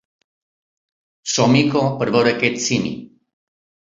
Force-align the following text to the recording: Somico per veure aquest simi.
Somico 1.33 1.83
per 2.01 2.09
veure 2.15 2.33
aquest 2.37 2.59
simi. 2.65 2.95